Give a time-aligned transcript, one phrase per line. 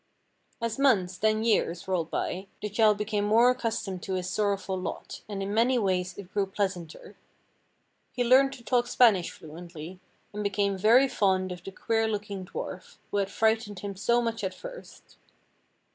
[0.59, 5.21] As months, then years, rolled by, the child became more accustomed to his sorrowful lot,
[5.29, 7.15] and in many ways it grew pleasanter.
[8.11, 9.99] He learned to talk Spanish fluently,
[10.33, 14.43] and became very fond of the queer looking dwarf, who had frightened him so much
[14.43, 15.17] at first.